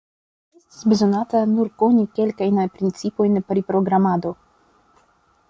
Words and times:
Estis 0.59 0.79
bezonata 0.93 1.41
nur 1.51 1.69
koni 1.83 2.07
kelkajn 2.21 2.63
principojn 2.79 3.39
pri 3.51 3.67
programado. 3.71 4.35